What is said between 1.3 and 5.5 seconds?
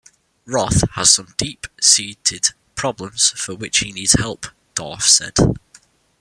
deep-seated problems for which he needs help," Dorff said.